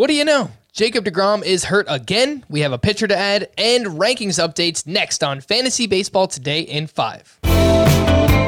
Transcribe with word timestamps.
What 0.00 0.08
do 0.08 0.14
you 0.14 0.24
know? 0.24 0.50
Jacob 0.72 1.04
DeGrom 1.04 1.44
is 1.44 1.64
hurt 1.64 1.84
again. 1.86 2.42
We 2.48 2.60
have 2.60 2.72
a 2.72 2.78
pitcher 2.78 3.06
to 3.06 3.14
add 3.14 3.50
and 3.58 3.84
rankings 3.84 4.42
updates 4.42 4.86
next 4.86 5.22
on 5.22 5.42
Fantasy 5.42 5.86
Baseball 5.86 6.26
Today 6.26 6.60
in 6.60 6.86
5. 6.86 7.40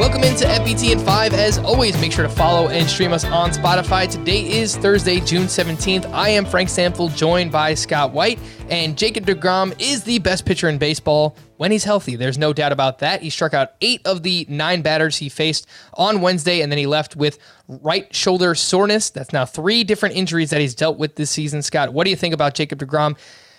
Welcome 0.02 0.24
into 0.24 0.44
FBT 0.44 0.92
in 0.92 0.98
5. 0.98 1.32
As 1.32 1.58
always, 1.58 1.98
make 2.00 2.12
sure 2.12 2.24
to 2.24 2.28
follow 2.28 2.68
and 2.68 2.88
stream 2.88 3.12
us 3.12 3.24
on 3.24 3.50
Spotify. 3.50 4.10
Today 4.10 4.50
is 4.50 4.76
Thursday, 4.76 5.20
June 5.20 5.44
17th. 5.44 6.10
I 6.12 6.28
am 6.28 6.44
Frank 6.44 6.68
Stampfl, 6.68 7.16
joined 7.16 7.50
by 7.50 7.74
Scott 7.74 8.12
White, 8.12 8.38
and 8.68 8.98
Jacob 8.98 9.26
DeGrom 9.26 9.74
is 9.80 10.02
the 10.02 10.18
best 10.18 10.44
pitcher 10.44 10.68
in 10.68 10.76
baseball 10.76 11.36
when 11.56 11.70
he's 11.70 11.84
healthy. 11.84 12.16
There's 12.16 12.36
no 12.36 12.52
doubt 12.52 12.72
about 12.72 12.98
that. 12.98 13.22
He 13.22 13.30
struck 13.30 13.54
out 13.54 13.70
eight 13.80 14.04
of 14.04 14.22
the 14.22 14.44
nine 14.48 14.82
batters 14.82 15.16
he 15.16 15.28
faced 15.28 15.66
on 15.94 16.20
Wednesday, 16.20 16.60
and 16.60 16.70
then 16.70 16.78
he 16.78 16.86
left 16.86 17.16
with 17.16 17.38
right 17.68 18.12
shoulder 18.14 18.54
soreness. 18.54 19.10
That's 19.10 19.32
now 19.32 19.44
three 19.44 19.84
different 19.84 20.16
injuries 20.16 20.50
that 20.50 20.60
he's 20.60 20.74
dealt 20.74 20.98
with 20.98 21.16
this 21.16 21.30
season. 21.30 21.62
Scott, 21.62 21.92
what 21.92 22.04
do 22.04 22.10
you 22.10 22.16
think 22.16 22.34
about 22.34 22.54
Jacob 22.54 22.80
DeGrom? 22.80 23.16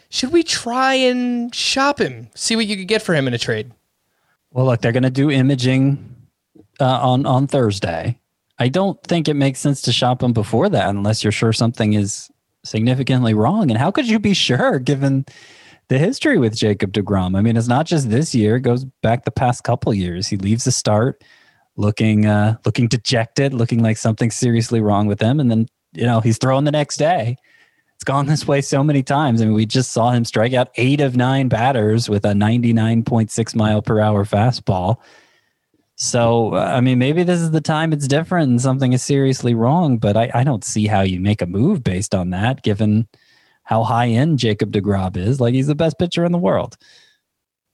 Should 0.09 0.31
we 0.31 0.43
try 0.43 0.93
and 0.93 1.55
shop 1.55 1.99
him? 1.99 2.29
See 2.35 2.55
what 2.55 2.67
you 2.67 2.77
could 2.77 2.87
get 2.87 3.01
for 3.01 3.15
him 3.15 3.27
in 3.27 3.33
a 3.33 3.39
trade? 3.39 3.71
Well, 4.53 4.67
look, 4.67 4.81
they're 4.81 4.91
going 4.91 5.03
to 5.03 5.09
do 5.09 5.31
imaging 5.31 6.15
uh, 6.79 6.85
on 6.85 7.25
on 7.25 7.47
Thursday. 7.47 8.19
I 8.59 8.69
don't 8.69 9.01
think 9.03 9.27
it 9.27 9.33
makes 9.33 9.59
sense 9.59 9.81
to 9.81 9.91
shop 9.91 10.19
them 10.19 10.31
before 10.31 10.69
that 10.69 10.89
unless 10.89 11.23
you're 11.23 11.31
sure 11.31 11.51
something 11.51 11.93
is 11.93 12.29
significantly 12.63 13.33
wrong. 13.33 13.71
And 13.71 13.79
how 13.79 13.89
could 13.89 14.07
you 14.07 14.19
be 14.19 14.35
sure 14.35 14.77
given 14.77 15.25
the 15.89 15.97
history 15.97 16.37
with 16.37 16.55
Jacob 16.55 16.93
DeGrom? 16.93 17.35
I 17.35 17.41
mean, 17.41 17.57
it's 17.57 17.67
not 17.67 17.87
just 17.87 18.11
this 18.11 18.35
year; 18.35 18.57
it 18.57 18.61
goes 18.61 18.85
back 19.01 19.25
the 19.25 19.31
past 19.31 19.63
couple 19.63 19.91
years. 19.91 20.27
He 20.27 20.37
leaves 20.37 20.65
the 20.65 20.71
start 20.71 21.23
looking 21.75 22.27
uh, 22.27 22.57
looking 22.63 22.87
dejected, 22.87 23.55
looking 23.55 23.81
like 23.81 23.97
something's 23.97 24.35
seriously 24.35 24.81
wrong 24.81 25.07
with 25.07 25.19
him, 25.19 25.39
and 25.39 25.49
then 25.49 25.67
you 25.93 26.05
know 26.05 26.19
he's 26.21 26.37
throwing 26.37 26.65
the 26.65 26.71
next 26.71 26.97
day. 26.97 27.37
It's 27.95 28.03
gone 28.03 28.25
this 28.25 28.47
way 28.47 28.61
so 28.61 28.83
many 28.83 29.03
times. 29.03 29.41
I 29.41 29.45
mean, 29.45 29.53
we 29.53 29.65
just 29.65 29.91
saw 29.91 30.11
him 30.11 30.25
strike 30.25 30.53
out 30.53 30.69
eight 30.75 31.01
of 31.01 31.15
nine 31.15 31.47
batters 31.47 32.09
with 32.09 32.25
a 32.25 32.33
99.6 32.33 33.55
mile 33.55 33.81
per 33.81 33.99
hour 33.99 34.25
fastball 34.25 34.97
so, 35.95 36.55
I 36.55 36.81
mean, 36.81 36.97
maybe 36.97 37.23
this 37.23 37.39
is 37.39 37.51
the 37.51 37.61
time 37.61 37.93
it's 37.93 38.07
different 38.07 38.49
and 38.49 38.61
something 38.61 38.93
is 38.93 39.03
seriously 39.03 39.53
wrong, 39.53 39.97
but 39.97 40.17
I, 40.17 40.31
I 40.33 40.43
don't 40.43 40.63
see 40.63 40.87
how 40.87 41.01
you 41.01 41.19
make 41.19 41.41
a 41.41 41.45
move 41.45 41.83
based 41.83 42.15
on 42.15 42.31
that, 42.31 42.63
given 42.63 43.07
how 43.63 43.83
high 43.83 44.07
end 44.07 44.39
Jacob 44.39 44.71
DeGrom 44.71 45.15
is. 45.15 45.39
Like, 45.39 45.53
he's 45.53 45.67
the 45.67 45.75
best 45.75 45.99
pitcher 45.99 46.25
in 46.25 46.31
the 46.31 46.37
world. 46.37 46.77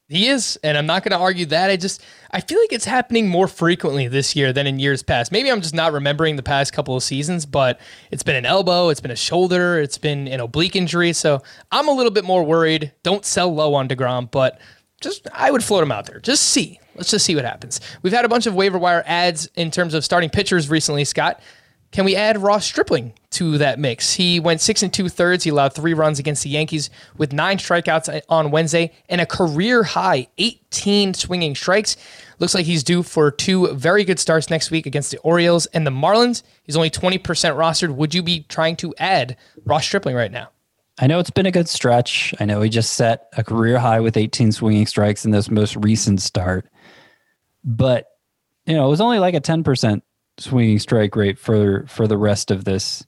He 0.09 0.27
is, 0.27 0.57
and 0.63 0.75
I'm 0.75 0.87
not 0.87 1.03
going 1.03 1.11
to 1.11 1.23
argue 1.23 1.45
that. 1.47 1.69
I 1.69 1.77
just 1.77 2.03
I 2.31 2.41
feel 2.41 2.59
like 2.59 2.73
it's 2.73 2.85
happening 2.85 3.27
more 3.27 3.47
frequently 3.47 4.07
this 4.07 4.35
year 4.35 4.51
than 4.51 4.65
in 4.65 4.79
years 4.79 5.03
past. 5.03 5.31
Maybe 5.31 5.51
I'm 5.51 5.61
just 5.61 5.75
not 5.75 5.93
remembering 5.93 6.35
the 6.35 6.43
past 6.43 6.73
couple 6.73 6.95
of 6.95 7.03
seasons, 7.03 7.45
but 7.45 7.79
it's 8.09 8.23
been 8.23 8.35
an 8.35 8.45
elbow, 8.45 8.89
it's 8.89 9.01
been 9.01 9.11
a 9.11 9.15
shoulder, 9.15 9.79
it's 9.79 9.99
been 9.99 10.27
an 10.27 10.39
oblique 10.39 10.75
injury. 10.75 11.13
So 11.13 11.43
I'm 11.71 11.87
a 11.87 11.91
little 11.91 12.11
bit 12.11 12.23
more 12.25 12.43
worried. 12.43 12.91
Don't 13.03 13.23
sell 13.23 13.53
low 13.53 13.75
on 13.75 13.87
Degrom, 13.87 14.31
but 14.31 14.59
just 14.99 15.27
I 15.31 15.51
would 15.51 15.63
float 15.63 15.83
him 15.83 15.91
out 15.91 16.07
there. 16.07 16.19
Just 16.19 16.43
see. 16.43 16.79
Let's 16.95 17.11
just 17.11 17.23
see 17.23 17.35
what 17.35 17.45
happens. 17.45 17.79
We've 18.01 18.11
had 18.11 18.25
a 18.25 18.29
bunch 18.29 18.47
of 18.47 18.55
waiver 18.55 18.79
wire 18.79 19.03
adds 19.05 19.47
in 19.55 19.69
terms 19.69 19.93
of 19.93 20.03
starting 20.03 20.31
pitchers 20.31 20.69
recently, 20.69 21.05
Scott. 21.05 21.39
Can 21.91 22.05
we 22.05 22.15
add 22.15 22.37
Ross 22.37 22.65
Stripling 22.65 23.13
to 23.31 23.57
that 23.57 23.79
mix? 23.79 24.13
He 24.13 24.39
went 24.39 24.61
six 24.61 24.83
and 24.83 24.93
two 24.93 25.09
thirds. 25.09 25.43
He 25.43 25.49
allowed 25.49 25.73
three 25.73 25.95
runs 25.95 26.19
against 26.19 26.43
the 26.43 26.49
Yankees 26.49 26.91
with 27.17 27.33
nine 27.33 27.57
strikeouts 27.57 28.21
on 28.29 28.51
Wednesday 28.51 28.91
and 29.09 29.19
a 29.19 29.25
career 29.25 29.81
high 29.83 30.27
18 30.37 31.15
swinging 31.15 31.55
strikes. 31.55 31.97
Looks 32.37 32.53
like 32.53 32.65
he's 32.65 32.83
due 32.83 33.01
for 33.01 33.31
two 33.31 33.73
very 33.73 34.03
good 34.03 34.19
starts 34.19 34.51
next 34.51 34.69
week 34.69 34.85
against 34.85 35.09
the 35.09 35.17
Orioles 35.19 35.65
and 35.67 35.85
the 35.85 35.91
Marlins. 35.91 36.43
He's 36.63 36.75
only 36.75 36.91
20% 36.91 37.21
rostered. 37.23 37.95
Would 37.95 38.13
you 38.13 38.21
be 38.21 38.45
trying 38.49 38.75
to 38.77 38.93
add 38.99 39.35
Ross 39.65 39.83
Stripling 39.83 40.15
right 40.15 40.31
now? 40.31 40.49
I 40.99 41.07
know 41.07 41.17
it's 41.17 41.31
been 41.31 41.45
a 41.45 41.51
good 41.51 41.69
stretch. 41.69 42.35
I 42.39 42.45
know 42.45 42.61
he 42.61 42.69
just 42.69 42.93
set 42.93 43.29
a 43.35 43.43
career 43.43 43.79
high 43.79 44.01
with 44.01 44.15
18 44.15 44.51
swinging 44.51 44.85
strikes 44.85 45.25
in 45.25 45.31
this 45.31 45.49
most 45.49 45.75
recent 45.77 46.21
start. 46.21 46.69
But, 47.63 48.05
you 48.65 48.75
know, 48.75 48.85
it 48.85 48.89
was 48.89 49.01
only 49.01 49.17
like 49.17 49.33
a 49.33 49.41
10% 49.41 50.01
swinging 50.39 50.79
strike 50.79 51.15
rate 51.15 51.37
for 51.37 51.85
for 51.87 52.07
the 52.07 52.17
rest 52.17 52.51
of 52.51 52.65
this 52.65 53.05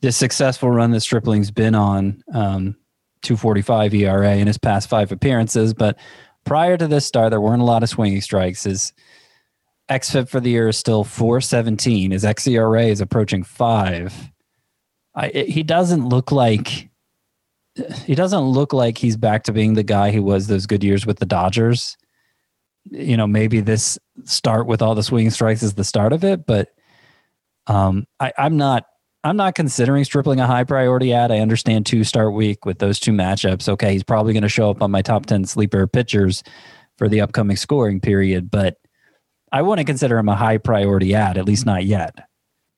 this 0.00 0.16
successful 0.16 0.70
run 0.70 0.90
that 0.92 1.00
Stripling's 1.00 1.50
been 1.50 1.74
on. 1.74 2.22
Um, 2.32 2.76
245 3.22 3.94
ERA 3.94 4.36
in 4.36 4.46
his 4.46 4.58
past 4.58 4.88
five 4.88 5.10
appearances. 5.10 5.74
But 5.74 5.98
prior 6.44 6.76
to 6.76 6.86
this 6.86 7.04
start, 7.04 7.30
there 7.30 7.40
weren't 7.40 7.62
a 7.62 7.66
lot 7.66 7.82
of 7.82 7.88
swinging 7.88 8.20
strikes. 8.20 8.64
His 8.64 8.92
xFIP 9.90 10.28
for 10.28 10.40
the 10.40 10.50
year 10.50 10.68
is 10.68 10.76
still 10.76 11.02
417. 11.02 12.12
His 12.12 12.24
xERA 12.24 12.88
is 12.88 13.00
approaching 13.00 13.42
five. 13.42 14.30
I, 15.14 15.26
it, 15.28 15.48
he 15.48 15.62
doesn't 15.62 16.08
look 16.08 16.30
like 16.30 16.88
he 18.04 18.14
doesn't 18.14 18.40
look 18.40 18.72
like 18.72 18.96
he's 18.96 19.18
back 19.18 19.42
to 19.44 19.52
being 19.52 19.74
the 19.74 19.82
guy 19.82 20.10
he 20.10 20.18
was 20.18 20.46
those 20.46 20.64
good 20.66 20.82
years 20.82 21.04
with 21.04 21.18
the 21.18 21.26
Dodgers. 21.26 21.98
You 22.90 23.16
know, 23.16 23.26
maybe 23.26 23.60
this 23.60 23.98
start 24.24 24.66
with 24.66 24.82
all 24.82 24.94
the 24.94 25.02
swing 25.02 25.30
strikes 25.30 25.62
is 25.62 25.74
the 25.74 25.84
start 25.84 26.12
of 26.12 26.24
it, 26.24 26.46
but 26.46 26.68
um, 27.66 28.06
I, 28.20 28.32
I'm 28.38 28.56
not 28.56 28.84
I'm 29.24 29.36
not 29.36 29.56
considering 29.56 30.04
Stripling 30.04 30.38
a 30.38 30.46
high 30.46 30.62
priority 30.62 31.12
add. 31.12 31.32
I 31.32 31.40
understand 31.40 31.84
two 31.84 32.04
start 32.04 32.32
week 32.32 32.64
with 32.64 32.78
those 32.78 33.00
two 33.00 33.10
matchups. 33.10 33.68
Okay, 33.68 33.92
he's 33.92 34.04
probably 34.04 34.32
going 34.32 34.44
to 34.44 34.48
show 34.48 34.70
up 34.70 34.82
on 34.82 34.92
my 34.92 35.02
top 35.02 35.26
10 35.26 35.46
sleeper 35.46 35.86
pitchers 35.88 36.44
for 36.96 37.08
the 37.08 37.20
upcoming 37.20 37.56
scoring 37.56 38.00
period, 38.00 38.50
but 38.50 38.76
I 39.50 39.62
wouldn't 39.62 39.86
consider 39.86 40.18
him 40.18 40.28
a 40.28 40.36
high 40.36 40.58
priority 40.58 41.14
add, 41.14 41.38
at 41.38 41.44
least 41.44 41.66
not 41.66 41.84
yet. 41.84 42.25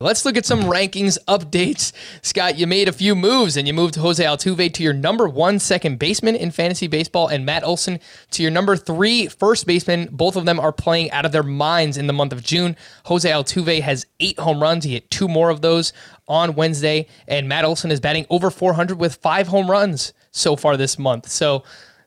Let's 0.00 0.25
look 0.25 0.36
at 0.36 0.47
some 0.47 0.60
rankings 0.60 1.19
updates. 1.26 1.91
Scott, 2.22 2.56
you 2.56 2.69
made 2.69 2.86
a 2.86 2.92
few 2.92 3.16
moves 3.16 3.56
and 3.56 3.66
you 3.66 3.75
moved 3.75 3.97
Jose 3.97 4.22
Altuve 4.22 4.72
to 4.75 4.82
your 4.84 4.92
number 4.92 5.28
one 5.28 5.59
second 5.59 5.98
baseman 5.98 6.36
in 6.36 6.53
fantasy 6.53 6.86
baseball 6.86 7.26
and 7.26 7.44
Matt 7.44 7.64
Olson 7.64 7.98
to 8.31 8.42
your 8.44 8.53
number 8.53 8.76
three 8.76 9.26
first 9.26 9.66
baseman. 9.66 10.08
Both 10.12 10.37
of 10.37 10.44
them 10.44 10.60
are 10.60 10.70
playing 10.70 11.10
out 11.10 11.26
of 11.26 11.32
their 11.32 11.42
minds 11.42 11.97
in 11.97 12.06
the 12.06 12.12
month 12.12 12.32
of 12.32 12.44
June. 12.44 12.76
Jose 13.06 13.28
Altuve 13.28 13.81
has 13.81 14.06
eight 14.20 14.38
home 14.38 14.62
runs. 14.62 14.84
He 14.84 14.92
hit 14.92 15.10
two 15.10 15.26
more 15.26 15.50
of 15.50 15.62
those 15.62 15.92
on 16.28 16.54
Wednesday. 16.54 17.08
And 17.26 17.48
Matt 17.48 17.64
Olson 17.64 17.91
is 17.91 17.98
batting 17.98 18.25
over 18.31 18.53
400 18.53 19.00
with 19.00 19.16
five 19.16 19.48
home 19.48 19.69
runs 19.69 20.12
so 20.31 20.54
far 20.54 20.76
this 20.76 20.97
month. 20.97 21.28
So 21.28 21.64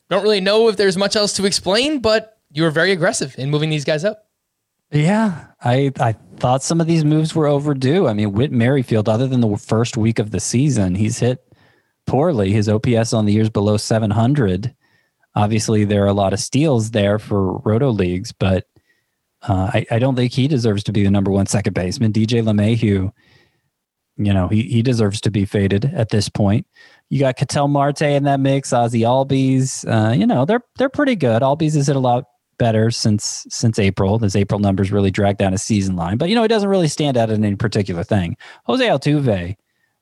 don't 0.10 0.24
really 0.24 0.40
know 0.40 0.70
if 0.70 0.78
there's 0.78 0.96
much 0.96 1.18
else 1.18 1.34
to 1.34 1.46
explain, 1.46 2.00
but 2.00 2.38
you 2.54 2.64
were 2.64 2.72
very 2.72 2.94
aggressive 2.94 3.36
in 3.38 3.50
moving 3.50 3.70
these 3.70 3.84
guys 3.84 4.06
up. 4.06 4.30
Yeah, 4.94 5.48
I 5.62 5.92
I 6.00 6.16
thought 6.42 6.64
some 6.64 6.82
of 6.82 6.88
these 6.88 7.06
moves 7.06 7.36
were 7.36 7.46
overdue. 7.46 8.08
I 8.08 8.14
mean, 8.14 8.32
Whit 8.32 8.52
Merrifield, 8.52 9.08
other 9.08 9.28
than 9.28 9.42
the 9.42 9.58
first 9.58 9.96
week 9.96 10.18
of 10.18 10.32
the 10.32 10.40
season, 10.40 10.96
he's 10.96 11.20
hit 11.20 11.40
poorly. 12.08 12.52
His 12.52 12.68
OPS 12.68 13.14
on 13.14 13.26
the 13.26 13.34
year 13.34 13.44
is 13.44 13.52
below 13.52 13.78
700. 13.78 14.74
Obviously, 15.36 15.86
there 15.86 16.04
are 16.04 16.08
a 16.08 16.14
lot 16.14 16.34
of 16.34 16.40
steals 16.40 16.90
there 16.92 17.20
for 17.20 17.60
roto 17.60 17.92
leagues, 17.92 18.32
but 18.32 18.66
uh, 19.44 19.70
I, 19.72 19.86
I 19.92 20.00
don't 20.00 20.16
think 20.16 20.34
he 20.34 20.48
deserves 20.48 20.84
to 20.86 20.92
be 20.92 21.04
the 21.04 21.12
number 21.12 21.30
one 21.30 21.46
second 21.46 21.74
baseman. 21.74 22.12
DJ 22.12 22.42
LeMahieu, 22.42 23.12
you 24.18 24.34
know, 24.34 24.48
he, 24.48 24.64
he 24.64 24.82
deserves 24.82 25.22
to 25.22 25.30
be 25.30 25.46
faded 25.46 25.86
at 25.94 26.10
this 26.10 26.28
point. 26.28 26.66
You 27.10 27.20
got 27.20 27.38
Ketel 27.38 27.68
Marte 27.68 28.02
in 28.02 28.24
that 28.24 28.40
mix, 28.40 28.74
Ozzie 28.74 29.02
Albies. 29.02 29.86
Uh, 29.88 30.14
you 30.14 30.26
know, 30.26 30.46
they're 30.46 30.64
they're 30.80 30.90
pretty 30.90 31.16
good. 31.16 31.44
Albies 31.44 31.76
has 31.76 31.86
hit 31.86 31.96
a 31.96 32.00
lot 32.00 32.26
better 32.62 32.92
since 32.92 33.48
since 33.50 33.80
April. 33.80 34.20
His 34.20 34.36
April 34.36 34.60
numbers 34.60 34.92
really 34.92 35.10
dragged 35.10 35.40
down 35.40 35.52
his 35.52 35.64
season 35.64 35.96
line, 35.96 36.18
but 36.18 36.30
you 36.30 36.36
know 36.36 36.44
he 36.44 36.48
doesn't 36.48 36.70
really 36.70 36.88
stand 36.88 37.18
out 37.18 37.32
in 37.32 37.44
any 37.44 37.56
particular 37.56 38.04
thing. 38.04 38.38
Jose 38.66 38.86
Altuve, 38.88 39.56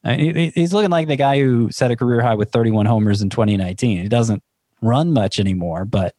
uh, 0.04 0.14
he's 0.18 0.74
looking 0.74 0.92
like 0.92 1.08
the 1.08 1.16
guy 1.16 1.40
who 1.40 1.72
set 1.72 1.90
a 1.90 1.96
career 1.96 2.22
high 2.22 2.36
with 2.36 2.52
31 2.52 2.86
homers 2.86 3.22
in 3.22 3.30
2019. 3.30 4.02
He 4.02 4.10
doesn't 4.10 4.44
run 4.82 5.14
much 5.14 5.40
anymore, 5.40 5.86
but 5.86 6.16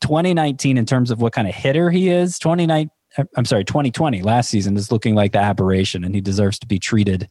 2019 0.00 0.76
in 0.76 0.84
terms 0.84 1.12
of 1.12 1.20
what 1.20 1.32
kind 1.32 1.46
of 1.46 1.54
hitter 1.54 1.90
he 1.90 2.08
is, 2.08 2.40
29 2.40 2.90
uh, 3.16 3.24
I'm 3.36 3.44
sorry, 3.44 3.64
2020 3.64 4.22
last 4.22 4.50
season 4.50 4.76
is 4.76 4.90
looking 4.90 5.14
like 5.14 5.30
the 5.30 5.38
aberration, 5.38 6.02
and 6.02 6.12
he 6.12 6.20
deserves 6.20 6.58
to 6.58 6.66
be 6.66 6.80
treated 6.80 7.28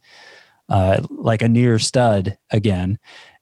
uh, 0.70 1.02
like 1.10 1.42
a 1.42 1.48
near 1.48 1.78
stud 1.78 2.38
again. 2.50 2.98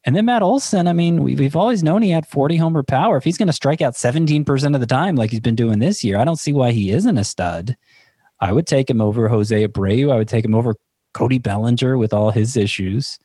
And 0.07 0.15
then 0.15 0.25
Matt 0.25 0.43
Olson, 0.43 0.87
I 0.87 0.93
mean, 0.93 1.25
we've 1.25 1.57
always 1.57 1.83
known 1.83 2.01
he 2.01 2.11
had 2.11 2.29
40 2.29 2.57
homer 2.57 2.85
power. 2.85 3.17
If 3.17 3.25
he's 3.25 3.37
going 3.37 3.49
to 3.49 3.53
strike 3.53 3.81
out 3.81 3.95
17% 3.95 4.75
of 4.75 4.81
the 4.81 4.87
time, 4.87 5.17
like 5.17 5.33
he's 5.33 5.41
been 5.41 5.57
doing 5.57 5.81
this 5.81 6.05
year, 6.05 6.17
I 6.17 6.25
don't 6.25 6.39
see 6.39 6.53
why 6.53 6.71
he 6.71 6.91
isn't 6.93 7.19
a 7.19 7.25
stud. 7.25 7.77
I 8.41 8.53
would 8.53 8.69
take 8.69 8.89
him 8.89 9.01
over 9.01 9.29
Jose 9.29 9.67
Abreu. 9.67 10.13
I 10.13 10.17
would 10.17 10.29
take 10.29 10.45
him 10.45 10.55
over 10.55 10.77
Cody 11.13 11.39
Bellinger 11.39 11.99
with 11.99 12.13
all 12.13 12.31
his 12.31 12.57
issues. 12.57 13.19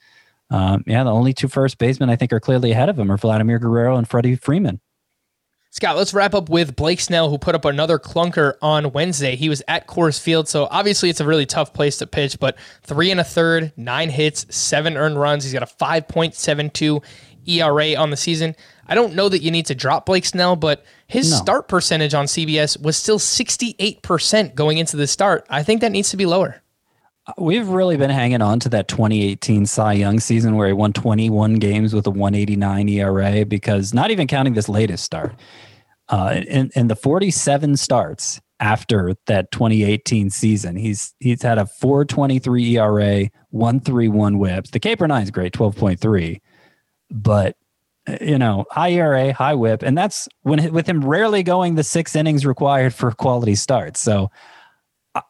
Um, 0.49 0.83
yeah, 0.87 1.03
the 1.03 1.11
only 1.11 1.33
two 1.33 1.47
first 1.47 1.77
basemen 1.77 2.09
I 2.09 2.15
think 2.15 2.33
are 2.33 2.39
clearly 2.39 2.71
ahead 2.71 2.89
of 2.89 2.97
him 2.97 3.11
are 3.11 3.17
Vladimir 3.17 3.59
Guerrero 3.59 3.97
and 3.97 4.07
Freddie 4.07 4.35
Freeman. 4.35 4.81
Scott, 5.73 5.95
let's 5.95 6.13
wrap 6.13 6.33
up 6.33 6.49
with 6.49 6.75
Blake 6.75 6.99
Snell, 6.99 7.29
who 7.29 7.37
put 7.37 7.55
up 7.55 7.63
another 7.63 7.97
clunker 7.97 8.55
on 8.61 8.91
Wednesday. 8.91 9.37
He 9.37 9.47
was 9.47 9.63
at 9.69 9.87
Coors 9.87 10.19
Field, 10.19 10.49
so 10.49 10.67
obviously 10.69 11.09
it's 11.09 11.21
a 11.21 11.25
really 11.25 11.45
tough 11.45 11.73
place 11.73 11.97
to 11.99 12.07
pitch, 12.07 12.37
but 12.41 12.57
three 12.83 13.09
and 13.09 13.21
a 13.21 13.23
third, 13.23 13.71
nine 13.77 14.09
hits, 14.09 14.45
seven 14.53 14.97
earned 14.97 15.17
runs. 15.17 15.45
He's 15.45 15.53
got 15.53 15.63
a 15.63 15.65
5.72 15.65 17.01
ERA 17.45 17.95
on 17.95 18.09
the 18.09 18.17
season. 18.17 18.53
I 18.85 18.95
don't 18.95 19.15
know 19.15 19.29
that 19.29 19.41
you 19.41 19.49
need 19.49 19.67
to 19.67 19.75
drop 19.75 20.05
Blake 20.05 20.25
Snell, 20.25 20.57
but 20.57 20.83
his 21.07 21.31
no. 21.31 21.37
start 21.37 21.69
percentage 21.69 22.13
on 22.13 22.25
CBS 22.25 22.79
was 22.81 22.97
still 22.97 23.17
68% 23.17 24.53
going 24.55 24.77
into 24.77 24.97
the 24.97 25.07
start. 25.07 25.45
I 25.49 25.63
think 25.63 25.79
that 25.79 25.93
needs 25.93 26.09
to 26.09 26.17
be 26.17 26.25
lower. 26.25 26.60
We've 27.37 27.67
really 27.67 27.97
been 27.97 28.09
hanging 28.09 28.41
on 28.41 28.59
to 28.61 28.69
that 28.69 28.87
2018 28.87 29.65
Cy 29.65 29.93
Young 29.93 30.19
season 30.19 30.55
where 30.55 30.67
he 30.67 30.73
won 30.73 30.93
21 30.93 31.55
games 31.55 31.93
with 31.93 32.07
a 32.07 32.11
189 32.11 32.89
ERA 32.89 33.45
because 33.45 33.93
not 33.93 34.11
even 34.11 34.27
counting 34.27 34.53
this 34.53 34.69
latest 34.69 35.03
start, 35.03 35.35
uh, 36.09 36.41
in, 36.47 36.71
in 36.75 36.87
the 36.87 36.95
47 36.95 37.77
starts 37.77 38.41
after 38.59 39.15
that 39.25 39.51
2018 39.51 40.29
season, 40.29 40.75
he's 40.75 41.15
he's 41.19 41.41
had 41.41 41.57
a 41.57 41.65
423 41.65 42.77
ERA, 42.77 43.29
131 43.49 44.37
whips. 44.37 44.69
The 44.69 44.79
K 44.79 44.95
per 44.95 45.07
9 45.07 45.23
is 45.23 45.31
great, 45.31 45.53
12.3. 45.53 46.39
But 47.09 47.55
you 48.19 48.37
know, 48.37 48.65
high 48.71 48.91
ERA, 48.91 49.33
high 49.33 49.55
whip, 49.55 49.83
and 49.83 49.97
that's 49.97 50.27
when 50.41 50.71
with 50.71 50.87
him 50.87 51.03
rarely 51.03 51.43
going 51.43 51.75
the 51.75 51.83
six 51.83 52.15
innings 52.15 52.45
required 52.45 52.93
for 52.93 53.11
quality 53.11 53.55
starts. 53.55 53.99
So 53.99 54.29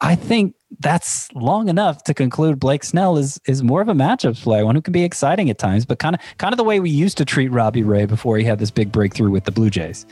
I 0.00 0.14
think 0.14 0.54
that's 0.78 1.32
long 1.34 1.68
enough 1.68 2.04
to 2.04 2.14
conclude 2.14 2.60
Blake 2.60 2.84
Snell 2.84 3.16
is 3.16 3.40
is 3.46 3.62
more 3.62 3.80
of 3.80 3.88
a 3.88 3.94
matchup 3.94 4.40
play, 4.40 4.62
one 4.62 4.74
who 4.74 4.82
can 4.82 4.92
be 4.92 5.02
exciting 5.02 5.50
at 5.50 5.58
times, 5.58 5.84
but 5.84 5.98
kind 5.98 6.14
of 6.14 6.20
kind 6.38 6.52
of 6.52 6.56
the 6.56 6.64
way 6.64 6.78
we 6.78 6.90
used 6.90 7.18
to 7.18 7.24
treat 7.24 7.48
Robbie 7.48 7.82
Ray 7.82 8.06
before 8.06 8.38
he 8.38 8.44
had 8.44 8.58
this 8.58 8.70
big 8.70 8.92
breakthrough 8.92 9.30
with 9.30 9.44
the 9.44 9.50
Blue 9.50 9.70
Jays. 9.70 10.06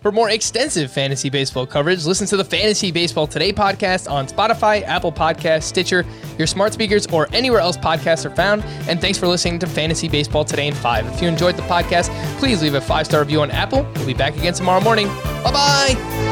For 0.00 0.12
more 0.12 0.30
extensive 0.30 0.92
fantasy 0.92 1.28
baseball 1.28 1.66
coverage, 1.66 2.06
listen 2.06 2.26
to 2.28 2.36
the 2.36 2.44
Fantasy 2.44 2.92
Baseball 2.92 3.26
Today 3.26 3.52
podcast 3.52 4.08
on 4.08 4.28
Spotify, 4.28 4.82
Apple 4.84 5.10
Podcasts, 5.10 5.64
Stitcher, 5.64 6.04
your 6.38 6.46
smart 6.46 6.72
speakers, 6.72 7.06
or 7.08 7.26
anywhere 7.32 7.58
else 7.58 7.76
podcasts 7.76 8.24
are 8.24 8.34
found. 8.34 8.62
And 8.88 9.00
thanks 9.00 9.18
for 9.18 9.26
listening 9.26 9.58
to 9.58 9.66
Fantasy 9.66 10.08
Baseball 10.08 10.44
Today 10.44 10.68
in 10.68 10.74
5. 10.74 11.14
If 11.14 11.20
you 11.20 11.26
enjoyed 11.26 11.56
the 11.56 11.62
podcast, 11.62 12.10
please 12.38 12.62
leave 12.62 12.74
a 12.74 12.80
five 12.80 13.06
star 13.06 13.20
review 13.20 13.40
on 13.40 13.50
Apple. 13.50 13.82
We'll 13.96 14.06
be 14.06 14.14
back 14.14 14.36
again 14.36 14.54
tomorrow 14.54 14.80
morning. 14.80 15.08
Bye 15.42 15.52
bye. 15.52 16.27